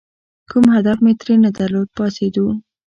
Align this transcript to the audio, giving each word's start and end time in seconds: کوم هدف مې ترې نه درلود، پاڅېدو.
کوم 0.49 0.65
هدف 0.75 0.97
مې 1.03 1.13
ترې 1.19 1.35
نه 1.43 1.49
درلود، 1.57 1.87
پاڅېدو. 1.97 2.47